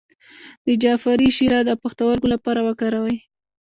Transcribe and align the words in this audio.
د 0.65 0.67
جعفری 0.81 1.29
شیره 1.37 1.59
د 1.65 1.71
پښتورګو 1.81 2.27
لپاره 2.33 2.59
وکاروئ 2.67 3.17